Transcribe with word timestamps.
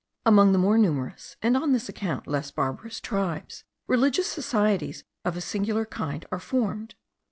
'"Among 0.25 0.51
the 0.51 0.57
more 0.57 0.79
numerous, 0.79 1.35
and 1.43 1.55
on 1.55 1.73
this 1.73 1.87
account 1.87 2.25
less 2.25 2.49
barbarous 2.49 2.99
tribes, 2.99 3.65
religious 3.85 4.25
societies 4.25 5.03
of 5.23 5.37
a 5.37 5.41
singular 5.41 5.85
kind 5.85 6.25
are 6.31 6.39
formed. 6.39 6.95